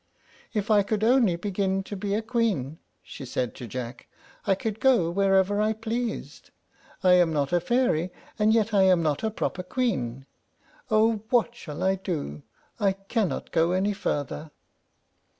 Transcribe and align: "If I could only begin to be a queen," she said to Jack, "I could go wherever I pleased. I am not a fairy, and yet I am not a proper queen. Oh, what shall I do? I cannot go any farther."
"If 0.51 0.71
I 0.71 0.81
could 0.81 1.03
only 1.03 1.35
begin 1.35 1.83
to 1.83 1.95
be 1.95 2.15
a 2.15 2.23
queen," 2.23 2.79
she 3.03 3.23
said 3.23 3.53
to 3.53 3.67
Jack, 3.67 4.07
"I 4.47 4.55
could 4.55 4.79
go 4.79 5.11
wherever 5.11 5.61
I 5.61 5.73
pleased. 5.73 6.49
I 7.03 7.13
am 7.13 7.31
not 7.31 7.53
a 7.53 7.59
fairy, 7.59 8.11
and 8.39 8.51
yet 8.51 8.73
I 8.73 8.81
am 8.81 9.03
not 9.03 9.21
a 9.23 9.29
proper 9.29 9.61
queen. 9.61 10.25
Oh, 10.89 11.17
what 11.29 11.53
shall 11.53 11.83
I 11.83 11.97
do? 11.97 12.41
I 12.79 12.93
cannot 12.93 13.51
go 13.51 13.73
any 13.73 13.93
farther." 13.93 14.49